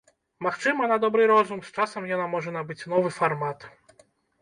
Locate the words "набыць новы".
2.59-3.17